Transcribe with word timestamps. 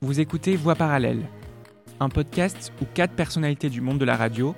Vous 0.00 0.20
écoutez 0.20 0.54
Voix 0.54 0.76
parallèle, 0.76 1.28
un 1.98 2.08
podcast 2.08 2.72
où 2.80 2.84
quatre 2.94 3.14
personnalités 3.14 3.68
du 3.68 3.80
monde 3.80 3.98
de 3.98 4.04
la 4.04 4.16
radio, 4.16 4.54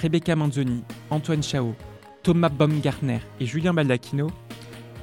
Rebecca 0.00 0.36
Manzoni, 0.36 0.84
Antoine 1.10 1.42
Chao, 1.42 1.74
Thomas 2.22 2.48
Baumgartner 2.48 3.18
et 3.40 3.46
Julien 3.46 3.74
Baldacchino, 3.74 4.28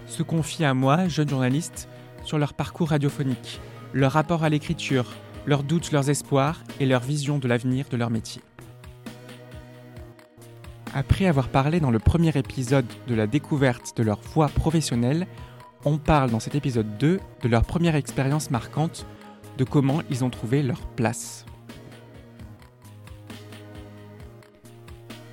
se 0.06 0.24
confient 0.24 0.64
à 0.64 0.74
moi, 0.74 1.10
jeune 1.10 1.28
journaliste, 1.28 1.90
sur 2.24 2.38
leur 2.38 2.54
parcours 2.54 2.92
radiophonique, 2.92 3.60
leur 3.92 4.14
rapport 4.14 4.46
à 4.46 4.50
l'écriture, 4.50 5.12
leurs 5.46 5.63
doutes, 5.63 5.92
leurs 5.92 6.10
espoirs 6.10 6.63
et 6.79 6.85
leur 6.85 7.01
vision 7.01 7.37
de 7.37 7.49
l'avenir 7.49 7.87
de 7.92 7.97
leur 7.97 8.10
métier. 8.10 8.42
Après 10.94 11.26
avoir 11.26 11.49
parlé 11.49 11.81
dans 11.81 11.92
le 11.92 11.99
premier 11.99 12.31
épisode 12.37 12.87
de 13.08 13.13
la 13.13 13.28
découverte 13.28 13.97
de 13.97 14.03
leur 14.03 14.21
voix 14.21 14.47
professionnelle, 14.47 15.28
on 15.83 15.97
parle 15.97 16.30
dans 16.30 16.39
cet 16.39 16.55
épisode 16.55 16.98
2 16.98 17.20
de 17.44 17.49
leur 17.49 17.63
première 17.63 17.95
expérience 17.95 18.52
marquante, 18.52 19.05
de 19.62 19.64
comment 19.64 20.02
ils 20.09 20.26
ont 20.26 20.32
trouvé 20.32 20.64
leur 20.64 20.88
place. 20.88 21.46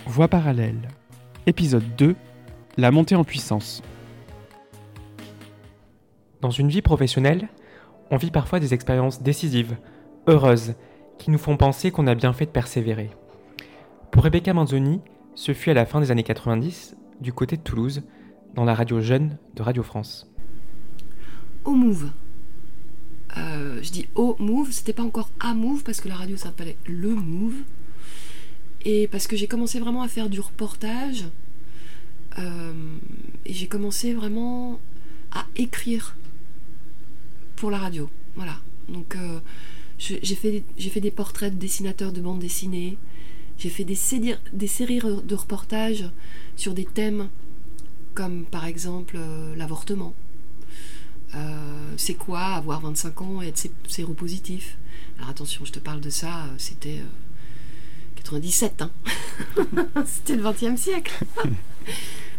Voix 0.04 0.28
parallèle. 0.28 0.90
Épisode 1.46 1.96
2. 1.96 2.14
La 2.76 2.90
montée 2.90 3.14
en 3.14 3.24
puissance. 3.24 3.82
Dans 6.42 6.50
une 6.50 6.68
vie 6.68 6.82
professionnelle, 6.82 7.48
on 8.10 8.18
vit 8.18 8.30
parfois 8.30 8.60
des 8.60 8.74
expériences 8.74 9.22
décisives, 9.22 9.78
heureuses, 10.26 10.74
qui 11.16 11.30
nous 11.30 11.38
font 11.38 11.56
penser 11.56 11.90
qu'on 11.90 12.06
a 12.06 12.14
bien 12.14 12.34
fait 12.34 12.44
de 12.44 12.50
persévérer. 12.50 13.08
Pour 14.10 14.24
Rebecca 14.24 14.52
Manzoni, 14.52 15.00
ce 15.36 15.54
fut 15.54 15.70
à 15.70 15.74
la 15.74 15.86
fin 15.86 16.00
des 16.02 16.10
années 16.10 16.22
90, 16.22 16.98
du 17.22 17.32
côté 17.32 17.56
de 17.56 17.62
Toulouse, 17.62 18.02
dans 18.54 18.66
la 18.66 18.74
radio 18.74 19.00
jeune 19.00 19.38
de 19.54 19.62
Radio 19.62 19.82
France. 19.82 20.30
Au 21.64 21.70
Move. 21.70 22.10
Euh, 23.78 23.82
je 23.82 23.90
dis 23.90 24.06
au 24.14 24.36
Move, 24.38 24.70
c'était 24.72 24.92
pas 24.92 25.02
encore 25.02 25.30
à 25.40 25.54
Move 25.54 25.82
parce 25.82 26.00
que 26.00 26.08
la 26.08 26.16
radio 26.16 26.36
s'appelait 26.36 26.76
le 26.86 27.14
Move. 27.14 27.62
Et 28.84 29.08
parce 29.08 29.26
que 29.26 29.36
j'ai 29.36 29.46
commencé 29.46 29.80
vraiment 29.80 30.02
à 30.02 30.08
faire 30.08 30.28
du 30.28 30.40
reportage. 30.40 31.24
Euh, 32.38 32.96
et 33.44 33.52
j'ai 33.52 33.66
commencé 33.66 34.12
vraiment 34.14 34.80
à 35.32 35.46
écrire 35.56 36.16
pour 37.56 37.70
la 37.70 37.78
radio. 37.78 38.08
Voilà. 38.36 38.58
Donc 38.88 39.16
euh, 39.16 39.40
j'ai 39.98 40.34
fait, 40.34 41.00
des 41.00 41.10
portraits 41.10 41.52
de 41.52 41.58
dessinateurs 41.58 42.12
de 42.12 42.20
bande 42.20 42.38
dessinée. 42.38 42.96
J'ai 43.58 43.70
fait 43.70 43.84
des, 43.84 43.96
séries, 43.96 44.32
de 44.52 45.34
reportages 45.34 46.08
sur 46.54 46.74
des 46.74 46.84
thèmes 46.84 47.28
comme 48.14 48.44
par 48.44 48.66
exemple 48.66 49.18
l'avortement. 49.56 50.14
Euh, 51.34 51.94
c'est 51.96 52.14
quoi 52.14 52.40
avoir 52.40 52.80
25 52.80 53.22
ans 53.22 53.42
et 53.42 53.48
être 53.48 53.68
séropositif? 53.86 54.76
Alors 55.18 55.30
attention, 55.30 55.64
je 55.64 55.72
te 55.72 55.78
parle 55.78 56.00
de 56.00 56.10
ça, 56.10 56.44
euh, 56.44 56.54
c'était 56.58 57.02
97, 58.16 58.82
hein 58.82 58.90
c'était 60.06 60.36
le 60.36 60.42
20e 60.42 60.76
siècle. 60.76 61.24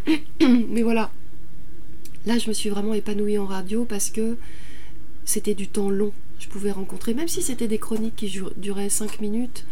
Mais 0.42 0.82
voilà, 0.82 1.12
là 2.26 2.38
je 2.38 2.48
me 2.48 2.54
suis 2.54 2.70
vraiment 2.70 2.94
épanouie 2.94 3.38
en 3.38 3.46
radio 3.46 3.86
parce 3.86 4.10
que 4.10 4.38
c'était 5.26 5.56
du 5.56 5.68
temps 5.68 5.90
long. 5.90 6.14
Je 6.40 6.48
pouvais 6.48 6.72
rencontrer, 6.72 7.14
même 7.14 7.28
si 7.28 7.42
c'était 7.42 7.68
des 7.68 7.80
chroniques 7.80 8.16
qui 8.16 8.42
duraient 8.58 8.90
5 8.90 9.20
minutes, 9.20 9.66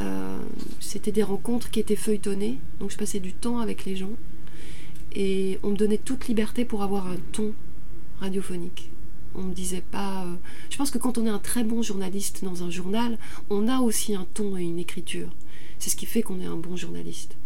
euh, 0.00 0.38
c'était 0.80 1.12
des 1.12 1.22
rencontres 1.22 1.70
qui 1.70 1.80
étaient 1.80 1.96
feuilletonnées, 1.96 2.58
donc 2.78 2.90
je 2.90 2.96
passais 2.96 3.20
du 3.20 3.32
temps 3.32 3.58
avec 3.58 3.84
les 3.84 3.96
gens 3.96 4.12
et 5.14 5.58
on 5.62 5.70
me 5.70 5.76
donnait 5.76 5.98
toute 5.98 6.28
liberté 6.28 6.64
pour 6.64 6.82
avoir 6.82 7.06
un 7.06 7.16
ton 7.32 7.52
On 9.34 9.42
me 9.42 9.54
disait 9.54 9.82
pas. 9.82 10.24
Euh, 10.24 10.34
je 10.70 10.76
pense 10.76 10.90
que 10.90 10.98
quand 10.98 11.18
on 11.18 11.26
est 11.26 11.30
un 11.30 11.38
très 11.38 11.64
bon 11.64 11.82
journaliste 11.82 12.44
dans 12.44 12.62
un 12.62 12.70
journal, 12.70 13.18
on 13.50 13.68
a 13.68 13.80
aussi 13.80 14.14
un 14.14 14.26
ton 14.34 14.56
et 14.56 14.62
une 14.62 14.78
écriture. 14.78 15.28
C'est 15.78 15.90
ce 15.90 15.96
qui 15.96 16.06
fait 16.06 16.22
qu'on 16.22 16.40
est 16.40 16.46
un 16.46 16.56
bon 16.56 16.76
journaliste. 16.76 17.36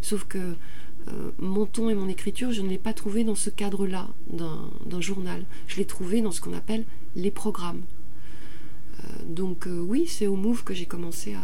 Sauf 0.00 0.24
que 0.24 0.38
euh, 0.38 1.30
mon 1.38 1.66
ton 1.66 1.90
et 1.90 1.94
mon 1.94 2.08
écriture, 2.08 2.52
je 2.52 2.62
ne 2.62 2.68
l'ai 2.68 2.78
pas 2.78 2.92
trouvé 2.92 3.24
dans 3.24 3.34
ce 3.34 3.50
cadre-là 3.50 4.08
d'un 4.30 5.00
journal. 5.00 5.44
Je 5.66 5.76
l'ai 5.76 5.84
trouvé 5.84 6.22
dans 6.22 6.30
ce 6.30 6.40
qu'on 6.40 6.54
appelle 6.54 6.84
les 7.16 7.30
programmes. 7.30 7.82
donc 9.26 9.66
oui, 9.66 10.06
c'est 10.06 10.26
au 10.26 10.36
Move 10.36 10.64
que 10.64 10.74
j'ai 10.74 10.86
commencé 10.86 11.34
à, 11.34 11.42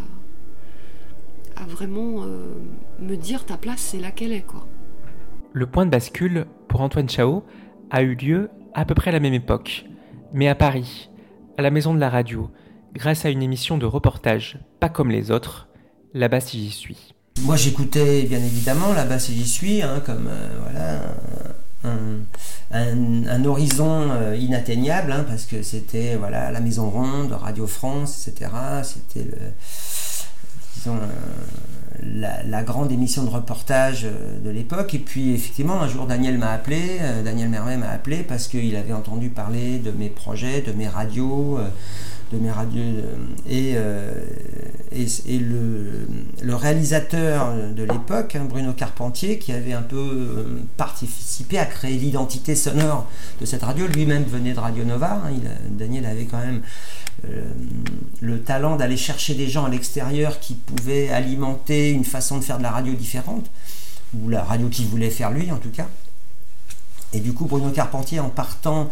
vraiment 1.67 2.25
euh, 2.25 2.55
me 3.01 3.17
dire 3.17 3.45
ta 3.45 3.57
place, 3.57 3.81
c'est 3.81 3.99
là 3.99 4.11
qu'elle 4.11 4.33
est. 4.33 4.47
Quoi. 4.47 4.67
Le 5.53 5.67
point 5.67 5.87
de 5.87 5.91
bascule 5.91 6.47
pour 6.69 6.81
Antoine 6.81 7.09
Chao 7.09 7.45
a 7.91 8.03
eu 8.03 8.15
lieu 8.15 8.51
à 8.79 8.85
peu 8.85 8.95
près 8.95 9.11
à 9.11 9.13
la 9.13 9.21
même 9.21 9.35
époque, 9.35 9.87
mais 10.33 10.47
à 10.47 10.55
Paris, 10.55 11.11
à 11.57 11.63
la 11.63 11.71
maison 11.71 11.95
de 11.95 11.99
la 11.99 12.09
radio, 12.09 12.49
grâce 12.95 13.25
à 13.25 13.31
une 13.31 13.43
émission 13.43 13.77
de 13.77 13.87
reportage 13.87 14.59
pas 14.79 14.89
comme 14.89 15.11
les 15.11 15.33
autres, 15.33 15.69
là-bas 16.15 16.41
si 16.41 16.63
j'y 16.63 16.71
suis. 16.71 17.15
Moi 17.43 17.57
j'écoutais 17.57 18.23
bien 18.23 18.39
évidemment 18.39 18.93
là-bas 18.93 19.19
si 19.19 19.35
j'y 19.35 19.49
suis, 19.49 19.83
hein, 19.83 20.01
comme 20.07 20.29
euh, 20.29 20.49
voilà, 20.63 21.91
un, 22.71 23.45
horizon 23.45 24.11
euh, 24.13 24.37
inatteignable, 24.37 25.11
hein, 25.11 25.25
parce 25.29 25.47
que 25.47 25.63
c'était 25.63 26.15
voilà, 26.15 26.53
la 26.53 26.61
Maison 26.61 26.89
Ronde, 26.89 27.33
Radio 27.33 27.67
France, 27.67 28.29
etc. 28.29 28.51
C'était 28.85 29.25
le 29.25 29.39
disons, 30.77 30.97
euh, 30.97 31.07
la, 32.15 32.63
grande 32.63 32.93
émission 32.93 33.25
de 33.25 33.31
reportage 33.31 34.05
euh, 34.05 34.39
de 34.41 34.51
l'époque. 34.51 34.95
Et 34.95 34.99
puis 34.99 35.33
effectivement, 35.35 35.81
un 35.81 35.89
jour, 35.89 36.07
Daniel 36.07 36.39
m'a 36.39 36.51
appelé, 36.51 36.99
euh, 37.01 37.23
Daniel 37.23 37.49
Mermet 37.49 37.77
m'a 37.77 37.91
appelé 37.91 38.23
parce 38.23 38.49
qu'il 38.49 38.77
avait 38.77 38.93
entendu 38.93 39.29
parler 39.31 39.79
de 39.79 39.91
mes 39.91 40.09
projets, 40.09 40.63
de 40.63 40.73
mes 40.73 40.89
radios, 40.89 41.59
de 42.33 42.39
mes 42.39 42.51
radios. 42.51 42.83
Et, 43.49 43.77
et, 44.93 45.39
le, 45.39 46.55
réalisateur 46.55 47.55
de 47.75 47.83
l'époque, 47.83 48.37
hein, 48.37 48.47
Bruno 48.49 48.73
Carpentier, 48.73 49.39
qui 49.39 49.53
avait 49.53 49.73
un 49.73 49.83
peu 49.83 50.61
participé 50.77 51.59
à 51.59 51.67
créer 51.67 51.97
l'identité 51.97 52.55
sonore 52.55 53.07
de 53.41 53.47
cette 53.47 53.63
radio, 53.63 53.87
lui-même 53.87 54.25
venait 54.25 54.53
de 54.53 54.61
Radio 54.61 54.85
Nova. 54.85 55.23
Hein, 55.25 55.33
Daniel 55.71 56.07
avait 56.07 56.25
quand 56.25 56.39
même 56.39 56.63
euh, 57.27 57.43
le 58.21 58.41
talent 58.41 58.77
d'aller 58.77 58.97
chercher 58.97 59.35
des 59.35 59.49
gens 59.49 59.65
à 59.65 59.69
l'extérieur 59.69 60.39
qui 60.39 60.55
pouvaient 60.55 61.11
alimenter 61.11 61.91
une 61.91 62.05
façon 62.05 62.39
de 62.39 62.45
faire 62.45 62.59
de 62.59 62.63
la 62.63 62.71
radio 62.71 62.93
différente, 62.95 63.51
ou 64.15 64.29
la 64.29 64.45
radio 64.45 64.69
qu'il 64.69 64.87
voulait 64.87 65.11
faire 65.11 65.33
lui 65.33 65.51
en 65.51 65.57
tout 65.57 65.71
cas. 65.71 65.89
Et 67.13 67.21
du 67.21 67.33
coup, 67.33 67.47
Bruno 67.47 67.71
Carpentier, 67.71 68.21
en 68.21 68.29
partant 68.29 68.83
euh, 68.83 68.85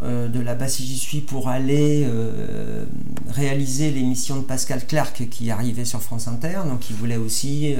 de 0.00 0.40
la 0.40 0.54
bas 0.54 0.66
j'y 0.66 0.98
suis 0.98 1.20
pour 1.20 1.48
aller 1.48 2.04
euh, 2.04 2.84
réaliser 3.30 3.90
l'émission 3.90 4.36
de 4.36 4.42
Pascal 4.42 4.84
Clark 4.86 5.28
qui 5.30 5.50
arrivait 5.50 5.84
sur 5.84 6.02
France 6.02 6.28
Inter, 6.28 6.60
donc 6.68 6.90
il 6.90 6.96
voulait 6.96 7.16
aussi 7.16 7.76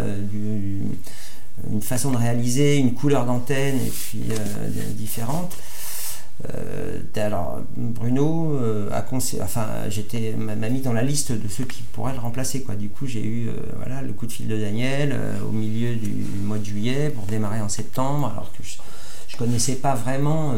une 1.71 1.83
façon 1.83 2.11
de 2.11 2.17
réaliser, 2.17 2.77
une 2.77 2.95
couleur 2.95 3.27
d'antenne 3.27 3.77
et 3.77 3.91
puis 3.91 4.23
différente. 4.97 5.57
Euh, 6.51 7.01
alors 7.17 7.61
Bruno 7.77 8.57
euh, 8.57 8.91
a 8.91 9.05
enfin 9.45 9.69
j'étais 9.91 10.33
m'a 10.33 10.69
mis 10.69 10.81
dans 10.81 10.93
la 10.93 11.03
liste 11.03 11.31
de 11.31 11.47
ceux 11.47 11.65
qui 11.65 11.83
pourraient 11.83 12.15
le 12.15 12.19
remplacer 12.19 12.63
quoi. 12.63 12.75
Du 12.75 12.89
coup 12.89 13.07
j'ai 13.07 13.25
eu 13.25 13.49
euh, 13.49 13.53
voilà 13.77 14.03
le 14.03 14.13
coup 14.13 14.27
de 14.27 14.33
fil 14.33 14.49
de 14.49 14.57
Daniel 14.57 15.17
au 15.47 15.53
milieu 15.53 15.95
du 15.95 16.11
mois 16.43 16.59
de 16.59 16.65
juillet 16.65 17.11
pour 17.11 17.27
démarrer 17.27 17.61
en 17.61 17.69
septembre 17.69 18.33
alors 18.33 18.51
que 18.53 18.65
je, 18.65 18.77
je 19.29 19.37
connaissais 19.37 19.77
pas 19.77 19.95
vraiment 19.95 20.55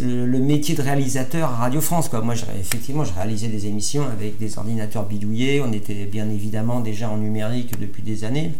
le 0.00 0.38
métier 0.38 0.74
de 0.74 0.82
réalisateur 0.82 1.50
à 1.50 1.56
Radio 1.56 1.80
France 1.80 2.08
quoi. 2.08 2.20
Moi 2.20 2.34
effectivement 2.58 3.04
je 3.04 3.12
réalisais 3.12 3.48
des 3.48 3.66
émissions 3.66 4.04
avec 4.04 4.38
des 4.38 4.58
ordinateurs 4.58 5.04
bidouillés. 5.06 5.60
On 5.60 5.72
était 5.72 6.06
bien 6.06 6.28
évidemment 6.30 6.80
déjà 6.80 7.08
en 7.10 7.18
numérique 7.18 7.78
depuis 7.78 8.02
des 8.02 8.24
années. 8.24 8.52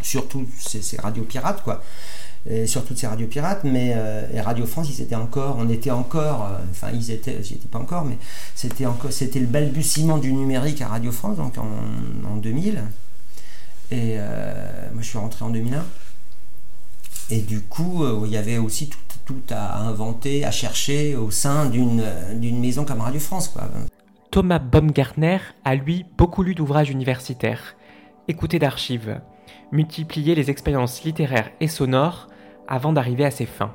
Surtout 0.00 0.46
ces, 0.58 0.82
ces 0.82 1.00
radios 1.00 1.24
pirates 1.24 1.62
quoi 1.62 1.82
toutes 2.86 2.98
ces 2.98 3.06
radios 3.06 3.26
pirates, 3.26 3.64
mais 3.64 3.92
euh, 3.94 4.26
Radio 4.42 4.66
France, 4.66 4.88
ils 4.90 5.00
étaient 5.00 5.14
encore, 5.14 5.56
on 5.58 5.68
était 5.68 5.90
encore, 5.90 6.44
euh, 6.44 6.58
enfin 6.70 6.88
ils 6.92 7.10
étaient, 7.10 7.42
j'y 7.42 7.54
étais 7.54 7.68
pas 7.68 7.78
encore, 7.78 8.04
mais 8.04 8.18
c'était 8.54 8.86
encore, 8.86 9.12
c'était 9.12 9.38
le 9.38 9.46
balbutiement 9.46 10.18
du 10.18 10.32
numérique 10.32 10.82
à 10.82 10.88
Radio 10.88 11.12
France, 11.12 11.36
donc 11.36 11.54
en, 11.58 12.36
2000. 12.36 12.82
Et 13.90 14.16
euh, 14.18 14.88
moi 14.92 15.02
je 15.02 15.08
suis 15.08 15.18
rentré 15.18 15.44
en 15.44 15.50
2001. 15.50 15.84
Et 17.30 17.40
du 17.40 17.60
coup, 17.62 18.04
il 18.24 18.30
y 18.30 18.36
avait 18.36 18.58
aussi 18.58 18.90
tout, 19.24 19.34
à 19.50 19.78
inventer, 19.78 20.44
à 20.44 20.50
chercher 20.50 21.16
au 21.16 21.30
sein 21.30 21.66
d'une 21.66 22.60
maison 22.60 22.84
comme 22.84 23.00
Radio 23.00 23.20
France. 23.20 23.54
Thomas 24.30 24.58
Baumgartner 24.58 25.38
a 25.64 25.74
lui 25.74 26.04
beaucoup 26.16 26.42
lu 26.42 26.54
d'ouvrages 26.54 26.90
universitaires, 26.90 27.76
écouté 28.28 28.58
d'archives, 28.58 29.20
multiplié 29.72 30.34
les 30.34 30.50
expériences 30.50 31.04
littéraires 31.04 31.50
et 31.60 31.68
sonores 31.68 32.28
avant 32.68 32.92
d'arriver 32.92 33.24
à 33.24 33.30
ses 33.30 33.46
fins. 33.46 33.74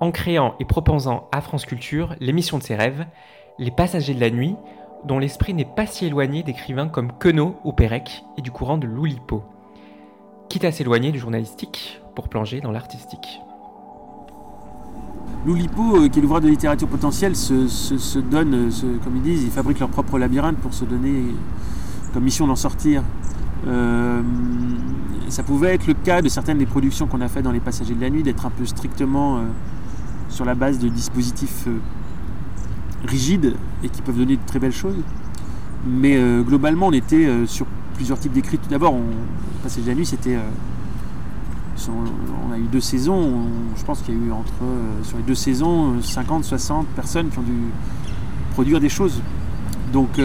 En 0.00 0.12
créant 0.12 0.54
et 0.60 0.64
proposant 0.64 1.28
à 1.30 1.40
France 1.40 1.66
Culture 1.66 2.14
l'émission 2.20 2.58
de 2.58 2.62
ses 2.62 2.74
rêves, 2.74 3.06
Les 3.58 3.70
Passagers 3.70 4.14
de 4.14 4.20
la 4.20 4.30
Nuit, 4.30 4.56
dont 5.04 5.18
l'esprit 5.18 5.54
n'est 5.54 5.64
pas 5.64 5.86
si 5.86 6.06
éloigné 6.06 6.42
d'écrivains 6.42 6.88
comme 6.88 7.12
Queneau 7.18 7.56
ou 7.64 7.72
Pérec 7.72 8.24
et 8.38 8.42
du 8.42 8.50
courant 8.50 8.78
de 8.78 8.86
l'Oulipo. 8.86 9.44
Quitte 10.48 10.64
à 10.64 10.72
s'éloigner 10.72 11.12
du 11.12 11.18
journalistique 11.18 11.99
plonger 12.28 12.60
dans 12.60 12.70
l'artistique. 12.70 13.40
L'Oulipo, 15.46 16.08
qui 16.10 16.18
est 16.18 16.22
l'ouvrage 16.22 16.42
de 16.42 16.48
littérature 16.48 16.88
potentielle, 16.88 17.34
se, 17.34 18.18
donne, 18.18 18.70
comme 19.02 19.16
ils 19.16 19.22
disent, 19.22 19.44
ils 19.44 19.50
fabriquent 19.50 19.80
leur 19.80 19.88
propre 19.88 20.18
labyrinthe 20.18 20.58
pour 20.58 20.74
se 20.74 20.84
donner 20.84 21.34
comme 22.12 22.24
mission 22.24 22.46
d'en 22.46 22.56
sortir. 22.56 23.02
ça 23.64 25.42
pouvait 25.42 25.74
être 25.74 25.86
le 25.86 25.94
cas 25.94 26.20
de 26.20 26.28
certaines 26.28 26.58
des 26.58 26.66
productions 26.66 27.06
qu'on 27.06 27.22
a 27.22 27.28
faites 27.28 27.44
dans 27.44 27.52
Les 27.52 27.60
Passagers 27.60 27.94
de 27.94 28.00
la 28.02 28.10
Nuit, 28.10 28.22
d'être 28.22 28.44
un 28.44 28.50
peu 28.50 28.66
strictement 28.66 29.40
sur 30.28 30.44
la 30.44 30.54
base 30.54 30.78
de 30.78 30.88
dispositifs 30.88 31.66
rigides 33.06 33.54
et 33.82 33.88
qui 33.88 34.02
peuvent 34.02 34.16
donner 34.16 34.36
de 34.36 34.46
très 34.46 34.58
belles 34.58 34.72
choses. 34.72 34.96
Mais 35.86 36.16
euh, 36.16 36.42
globalement, 36.42 36.88
on 36.88 36.92
était 36.92 37.26
euh, 37.26 37.46
sur 37.46 37.66
plusieurs 37.94 38.18
types 38.18 38.32
d'écrits. 38.32 38.58
Tout 38.58 38.68
d'abord, 38.68 38.94
on 38.94 39.62
passait 39.62 39.80
de 39.80 39.86
la 39.86 39.94
nuit, 39.94 40.06
c'était. 40.06 40.38
Euh, 41.78 41.92
on 42.48 42.52
a 42.52 42.58
eu 42.58 42.66
deux 42.70 42.80
saisons. 42.80 43.46
je 43.76 43.84
pense 43.84 44.00
qu'il 44.02 44.14
y 44.14 44.16
a 44.16 44.26
eu 44.26 44.32
entre. 44.32 44.52
sur 45.02 45.16
les 45.16 45.22
deux 45.22 45.34
saisons, 45.34 46.00
50, 46.02 46.44
60 46.44 46.86
personnes 46.88 47.28
qui 47.28 47.38
ont 47.38 47.42
dû 47.42 47.70
produire 48.52 48.80
des 48.80 48.88
choses. 48.88 49.22
Donc, 49.92 50.20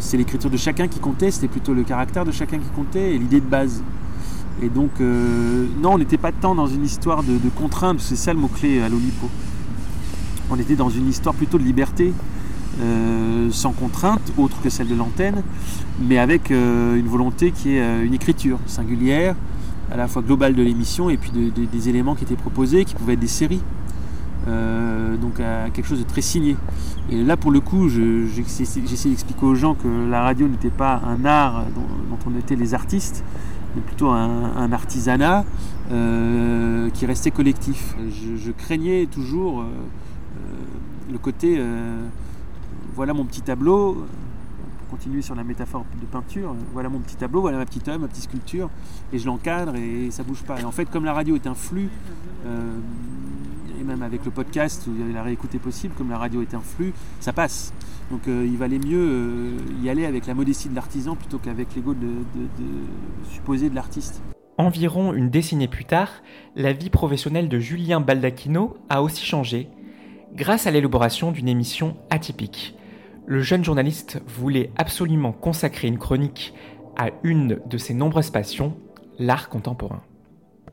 c'est 0.00 0.16
l'écriture 0.16 0.50
de 0.50 0.56
chacun 0.56 0.88
qui 0.88 1.00
comptait, 1.00 1.30
c'était 1.30 1.48
plutôt 1.48 1.74
le 1.74 1.82
caractère 1.82 2.24
de 2.24 2.32
chacun 2.32 2.58
qui 2.58 2.68
comptait 2.74 3.14
et 3.14 3.18
l'idée 3.18 3.40
de 3.40 3.46
base. 3.46 3.82
Et 4.62 4.68
donc, 4.68 5.00
non, 5.00 5.92
on 5.92 5.98
n'était 5.98 6.16
pas 6.16 6.32
tant 6.32 6.54
dans 6.54 6.66
une 6.66 6.84
histoire 6.84 7.22
de, 7.22 7.36
de 7.38 7.48
contrainte, 7.50 8.00
c'est 8.00 8.16
ça 8.16 8.32
le 8.32 8.40
mot-clé 8.40 8.80
à 8.80 8.88
l'Olipo. 8.88 9.28
On 10.50 10.58
était 10.58 10.76
dans 10.76 10.88
une 10.88 11.08
histoire 11.08 11.34
plutôt 11.34 11.58
de 11.58 11.64
liberté, 11.64 12.12
euh, 12.80 13.48
sans 13.50 13.72
contrainte 13.72 14.32
autre 14.36 14.60
que 14.62 14.70
celle 14.70 14.86
de 14.86 14.94
l'antenne, 14.94 15.42
mais 16.00 16.16
avec 16.18 16.52
euh, 16.52 16.94
une 16.94 17.08
volonté 17.08 17.50
qui 17.50 17.74
est 17.74 17.80
euh, 17.80 18.04
une 18.04 18.14
écriture 18.14 18.60
singulière, 18.66 19.34
à 19.90 19.96
la 19.96 20.06
fois 20.06 20.22
globale 20.22 20.54
de 20.54 20.62
l'émission 20.62 21.10
et 21.10 21.16
puis 21.16 21.32
des 21.32 21.88
éléments 21.88 22.14
qui 22.14 22.22
étaient 22.22 22.36
proposés, 22.36 22.84
qui 22.84 22.94
pouvaient 22.94 23.14
être 23.14 23.20
des 23.20 23.26
séries. 23.26 23.62
donc 24.46 25.40
à 25.40 25.70
quelque 25.70 25.86
chose 25.86 25.98
de 25.98 26.04
très 26.04 26.20
signé. 26.20 26.56
Et 27.10 27.24
là 27.24 27.36
pour 27.36 27.50
le 27.50 27.60
coup, 27.60 27.88
j'essaie 27.88 28.80
d'expliquer 28.80 29.46
aux 29.46 29.54
gens 29.54 29.74
que 29.74 29.88
la 30.10 30.22
radio 30.22 30.46
n'était 30.46 30.70
pas 30.70 31.00
un 31.04 31.24
art 31.24 31.64
dont, 31.74 32.18
on 32.26 32.38
était 32.38 32.54
les 32.54 32.74
artistes, 32.74 33.24
mais 33.74 33.80
plutôt 33.80 34.10
un, 34.10 34.70
artisanat 34.72 35.44
qui 35.88 37.06
restait 37.06 37.30
collectif. 37.30 37.96
Je, 38.10 38.52
craignais 38.52 39.06
toujours 39.06 39.64
le 41.10 41.18
côté 41.18 41.58
voilà 42.94 43.14
mon 43.14 43.24
petit 43.24 43.42
tableau, 43.42 44.06
pour 44.78 44.88
continuer 44.88 45.22
sur 45.22 45.34
la 45.34 45.44
métaphore 45.44 45.84
de 46.00 46.06
peinture, 46.06 46.54
voilà 46.72 46.88
mon 46.88 46.98
petit 46.98 47.16
tableau, 47.16 47.40
voilà 47.40 47.58
ma 47.58 47.66
petite 47.66 47.88
œuvre, 47.88 48.00
ma 48.00 48.08
petite 48.08 48.24
sculpture, 48.24 48.70
et 49.12 49.18
je 49.18 49.26
l'encadre 49.26 49.76
et 49.76 50.10
ça 50.10 50.22
bouge 50.22 50.42
pas. 50.42 50.60
Et 50.60 50.64
en 50.64 50.72
fait, 50.72 50.90
comme 50.90 51.04
la 51.04 51.12
radio 51.12 51.36
est 51.36 51.46
un 51.46 51.54
flux, 51.54 51.90
euh, 52.46 52.78
et 53.78 53.84
même 53.84 54.02
avec 54.02 54.24
le 54.24 54.30
podcast 54.30 54.86
où 54.86 54.90
il 54.94 55.00
y 55.00 55.02
avait 55.02 55.12
la 55.12 55.22
réécoute 55.22 55.56
possible, 55.58 55.94
comme 55.96 56.10
la 56.10 56.18
radio 56.18 56.42
est 56.42 56.54
un 56.54 56.60
flux, 56.60 56.92
ça 57.20 57.32
passe. 57.32 57.72
Donc 58.10 58.26
euh, 58.26 58.46
il 58.46 58.56
valait 58.56 58.78
mieux 58.78 58.98
euh, 58.98 59.58
y 59.82 59.90
aller 59.90 60.06
avec 60.06 60.26
la 60.26 60.34
modestie 60.34 60.68
de 60.68 60.74
l'artisan 60.74 61.14
plutôt 61.14 61.38
qu'avec 61.38 61.74
l'ego 61.74 61.94
de, 61.94 62.06
de, 62.06 62.66
supposé 63.30 63.68
de 63.68 63.74
l'artiste. 63.74 64.22
Environ 64.56 65.12
une 65.12 65.30
décennie 65.30 65.68
plus 65.68 65.84
tard, 65.84 66.10
la 66.56 66.72
vie 66.72 66.90
professionnelle 66.90 67.48
de 67.48 67.60
Julien 67.60 68.00
Baldacchino 68.00 68.76
a 68.88 69.02
aussi 69.02 69.24
changé 69.24 69.68
grâce 70.38 70.66
à 70.66 70.70
l'élaboration 70.70 71.32
d'une 71.32 71.48
émission 71.48 71.96
atypique 72.10 72.74
le 73.28 73.42
jeune 73.42 73.62
journaliste 73.62 74.22
voulait 74.26 74.70
absolument 74.78 75.32
consacrer 75.32 75.86
une 75.86 75.98
chronique 75.98 76.54
à 76.96 77.10
une 77.22 77.60
de 77.66 77.76
ses 77.76 77.92
nombreuses 77.92 78.30
passions, 78.30 78.74
l'art 79.18 79.50
contemporain. 79.50 80.02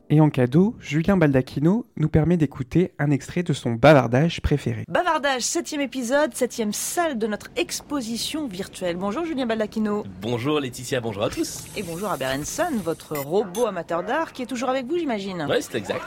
Et 0.08 0.20
en 0.20 0.30
cadeau, 0.30 0.76
Julien 0.78 1.16
Baldacchino 1.16 1.84
nous 1.96 2.08
permet 2.08 2.36
d'écouter 2.36 2.92
un 3.00 3.10
extrait 3.10 3.42
de 3.42 3.52
son 3.52 3.72
bavardage 3.72 4.40
préféré. 4.40 4.84
Bavardage, 4.86 5.42
septième 5.42 5.80
épisode, 5.80 6.32
septième 6.32 6.72
salle 6.72 7.18
de 7.18 7.26
notre 7.26 7.48
exposition 7.56 8.46
virtuelle. 8.46 8.94
Bonjour 8.94 9.24
Julien 9.24 9.46
Baldacchino. 9.46 10.04
Bonjour 10.20 10.60
Laetitia, 10.60 11.00
bonjour 11.00 11.24
à 11.24 11.28
tous. 11.28 11.64
Et 11.76 11.82
bonjour 11.82 12.08
à 12.08 12.16
Berenson, 12.16 12.70
votre 12.84 13.18
robot 13.18 13.66
amateur 13.66 14.04
d'art 14.04 14.32
qui 14.32 14.42
est 14.42 14.46
toujours 14.46 14.68
avec 14.68 14.86
vous 14.86 14.96
j'imagine. 14.96 15.44
Oui, 15.50 15.56
c'est 15.58 15.76
exact. 15.76 16.04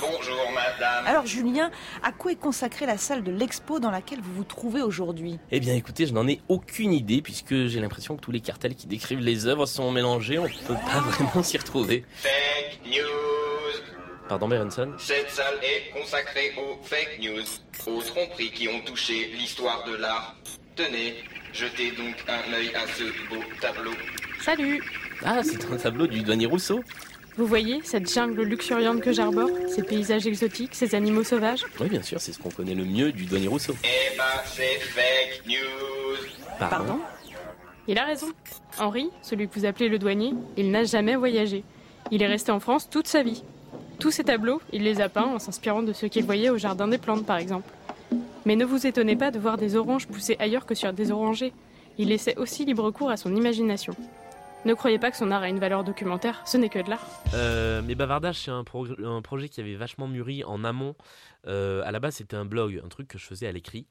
Bonjour 0.00 0.50
madame. 0.54 1.06
Alors 1.06 1.26
Julien, 1.26 1.70
à 2.02 2.10
quoi 2.10 2.32
est 2.32 2.40
consacrée 2.40 2.86
la 2.86 2.96
salle 2.96 3.22
de 3.22 3.32
l'expo 3.32 3.80
dans 3.80 3.90
laquelle 3.90 4.22
vous 4.22 4.32
vous 4.32 4.44
trouvez 4.44 4.80
aujourd'hui? 4.80 5.38
Eh 5.50 5.60
bien 5.60 5.74
écoutez, 5.74 6.06
je 6.06 6.14
n'en 6.14 6.26
ai 6.26 6.40
aucune 6.48 6.94
idée 6.94 7.20
puisque 7.20 7.66
j'ai 7.66 7.80
l'impression 7.80 8.16
que 8.16 8.22
tous 8.22 8.32
les 8.32 8.40
cartels 8.40 8.74
qui 8.74 8.86
décrivent 8.86 9.20
les 9.20 9.46
œuvres 9.46 9.66
sont 9.66 9.92
mélangés, 9.92 10.38
on 10.38 10.44
ne 10.44 10.66
peut 10.66 10.72
pas 10.72 11.00
vraiment 11.10 11.42
s'y 11.42 11.58
retrouver. 11.58 12.06
Fake 12.14 12.80
news 12.86 13.21
Pardon, 14.32 14.48
Berenson 14.48 14.88
Cette 14.96 15.28
salle 15.28 15.58
est 15.62 15.90
consacrée 15.92 16.54
aux 16.56 16.82
fake 16.82 17.18
news, 17.20 17.44
aux 17.86 18.00
tromperies 18.00 18.50
qui 18.50 18.66
ont 18.66 18.80
touché 18.80 19.26
l'histoire 19.38 19.84
de 19.84 19.94
l'art. 19.94 20.34
Tenez, 20.74 21.16
jetez 21.52 21.90
donc 21.90 22.14
un 22.26 22.50
œil 22.54 22.74
à 22.74 22.86
ce 22.96 23.04
beau 23.28 23.42
tableau. 23.60 23.90
Salut 24.40 24.82
Ah, 25.22 25.42
c'est 25.42 25.70
un 25.70 25.76
tableau 25.76 26.06
du 26.06 26.22
douanier 26.22 26.46
Rousseau 26.46 26.82
vous 27.36 27.46
voyez 27.46 27.80
cette 27.82 28.12
jungle 28.12 28.42
luxuriante 28.42 29.00
que 29.00 29.10
j'arbore, 29.10 29.48
ces 29.66 29.82
paysages 29.82 30.26
exotiques, 30.26 30.74
ces 30.74 30.94
animaux 30.94 31.24
sauvages? 31.24 31.64
Oui, 31.80 31.88
bien 31.88 32.02
sûr, 32.02 32.20
c'est 32.20 32.32
ce 32.32 32.38
qu'on 32.38 32.50
connaît 32.50 32.74
le 32.74 32.84
mieux 32.84 33.10
du 33.10 33.24
douanier 33.24 33.48
Rousseau. 33.48 33.74
Eh 33.84 34.16
ben, 34.18 34.24
c'est 34.44 34.78
fake 34.80 35.42
news. 35.46 36.26
Pardon? 36.58 37.00
Il 37.88 37.98
a 37.98 38.04
raison. 38.04 38.26
Henri, 38.78 39.08
celui 39.22 39.48
que 39.48 39.58
vous 39.58 39.64
appelez 39.64 39.88
le 39.88 39.98
douanier, 39.98 40.34
il 40.58 40.70
n'a 40.70 40.84
jamais 40.84 41.16
voyagé. 41.16 41.64
Il 42.10 42.22
est 42.22 42.26
resté 42.26 42.52
en 42.52 42.60
France 42.60 42.90
toute 42.90 43.06
sa 43.06 43.22
vie. 43.22 43.42
Tous 44.02 44.10
ces 44.10 44.24
tableaux, 44.24 44.60
il 44.72 44.82
les 44.82 45.00
a 45.00 45.08
peints 45.08 45.32
en 45.32 45.38
s'inspirant 45.38 45.80
de 45.80 45.92
ce 45.92 46.06
qu'il 46.06 46.24
voyait 46.24 46.50
au 46.50 46.58
jardin 46.58 46.88
des 46.88 46.98
plantes, 46.98 47.24
par 47.24 47.36
exemple. 47.36 47.70
Mais 48.44 48.56
ne 48.56 48.64
vous 48.64 48.84
étonnez 48.84 49.14
pas 49.14 49.30
de 49.30 49.38
voir 49.38 49.56
des 49.56 49.76
oranges 49.76 50.08
pousser 50.08 50.34
ailleurs 50.40 50.66
que 50.66 50.74
sur 50.74 50.92
des 50.92 51.12
orangers. 51.12 51.52
Il 51.98 52.08
laissait 52.08 52.36
aussi 52.36 52.64
libre 52.64 52.90
cours 52.90 53.10
à 53.10 53.16
son 53.16 53.32
imagination. 53.32 53.94
Ne 54.64 54.74
croyez 54.74 54.98
pas 54.98 55.12
que 55.12 55.16
son 55.16 55.30
art 55.30 55.42
a 55.42 55.48
une 55.48 55.60
valeur 55.60 55.84
documentaire, 55.84 56.42
ce 56.46 56.56
n'est 56.56 56.68
que 56.68 56.80
de 56.80 56.90
l'art. 56.90 57.06
Euh, 57.34 57.80
mais 57.84 57.94
c'est 58.32 58.50
un, 58.50 58.64
projet 58.64 59.48
qui 59.48 59.60
avait 59.60 59.76
vachement 59.76 60.08
mûri 60.08 60.42
en 60.42 60.64
amont. 60.64 60.96
Euh, 61.46 61.82
à 61.84 61.92
la 61.92 62.00
base, 62.00 62.16
c'était 62.16 62.34
un 62.34 62.44
blog, 62.44 62.82
un 62.84 62.88
truc 62.88 63.06
que 63.06 63.18
je 63.18 63.24
faisais 63.24 63.46
à 63.46 63.52
l'écrit. 63.52 63.86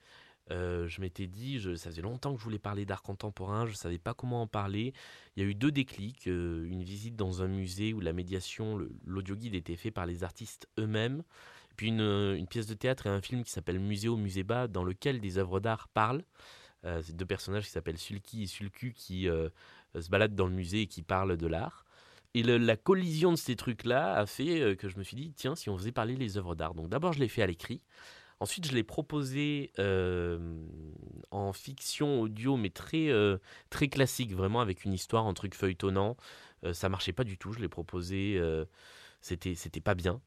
Euh, 0.49 0.87
je 0.87 1.01
m'étais 1.01 1.27
dit, 1.27 1.59
je, 1.59 1.75
ça 1.75 1.89
faisait 1.89 2.01
longtemps 2.01 2.33
que 2.33 2.39
je 2.39 2.43
voulais 2.43 2.59
parler 2.59 2.85
d'art 2.85 3.03
contemporain, 3.03 3.65
je 3.65 3.71
ne 3.71 3.75
savais 3.75 3.99
pas 3.99 4.13
comment 4.13 4.41
en 4.41 4.47
parler. 4.47 4.93
Il 5.35 5.43
y 5.43 5.45
a 5.45 5.49
eu 5.49 5.55
deux 5.55 5.71
déclics, 5.71 6.27
euh, 6.27 6.65
une 6.69 6.83
visite 6.83 7.15
dans 7.15 7.43
un 7.43 7.47
musée 7.47 7.93
où 7.93 7.99
la 7.99 8.13
médiation, 8.13 8.79
l'audio 9.05 9.35
guide 9.35 9.55
était 9.55 9.75
fait 9.75 9.91
par 9.91 10.05
les 10.05 10.23
artistes 10.23 10.67
eux-mêmes, 10.79 11.23
puis 11.77 11.87
une, 11.87 12.47
pièce 12.49 12.67
de 12.67 12.73
théâtre 12.73 13.07
et 13.07 13.09
un 13.09 13.21
film 13.21 13.43
qui 13.43 13.51
s'appelle 13.51 13.79
Musée 13.79 14.09
au 14.09 14.17
musée 14.17 14.43
bas, 14.43 14.67
dans 14.67 14.83
lequel 14.83 15.21
des 15.21 15.37
œuvres 15.37 15.59
d'art 15.59 15.87
parlent. 15.89 16.23
Euh, 16.83 17.01
c'est 17.03 17.15
deux 17.15 17.25
personnages 17.25 17.65
qui 17.65 17.71
s'appellent 17.71 17.97
Sulky 17.97 18.43
et 18.43 18.47
Sulku 18.47 18.91
qui 18.93 19.27
se 19.95 20.09
baladent 20.09 20.35
dans 20.35 20.47
le 20.47 20.53
musée 20.53 20.81
et 20.81 20.87
qui 20.87 21.01
parlent 21.01 21.37
de 21.37 21.47
l'art. 21.47 21.85
Et 22.33 22.43
la 22.43 22.77
collision 22.77 23.31
de 23.31 23.37
ces 23.37 23.55
trucs-là 23.55 24.15
a 24.15 24.25
fait 24.25 24.77
que 24.77 24.87
je 24.87 24.97
me 24.97 25.03
suis 25.03 25.17
dit, 25.17 25.33
tiens, 25.33 25.55
si 25.55 25.69
on 25.69 25.77
faisait 25.77 25.91
parler 25.91 26.15
les 26.15 26.37
œuvres 26.37 26.55
d'art. 26.55 26.73
Donc 26.73 26.89
d'abord, 26.89 27.13
je 27.13 27.19
l'ai 27.19 27.27
fait 27.27 27.41
à 27.41 27.47
l'écrit. 27.47 27.81
Ensuite, 28.41 28.65
je 28.65 28.73
l'ai 28.73 28.81
proposé 28.81 29.71
euh, 29.77 30.39
en 31.29 31.53
fiction 31.53 32.21
audio, 32.21 32.57
mais 32.57 32.71
très, 32.71 33.09
euh, 33.09 33.37
très 33.69 33.87
classique, 33.87 34.33
vraiment 34.33 34.61
avec 34.61 34.83
une 34.83 34.93
histoire, 34.93 35.27
un 35.27 35.35
truc 35.35 35.53
feuilletonnant. 35.53 36.17
Euh, 36.63 36.73
ça 36.73 36.89
marchait 36.89 37.13
pas 37.13 37.23
du 37.23 37.37
tout. 37.37 37.53
Je 37.53 37.59
l'ai 37.59 37.69
proposé, 37.69 38.41
c'était, 39.21 39.53
c'était 39.53 39.79
pas 39.79 39.93
bien. 39.93 40.21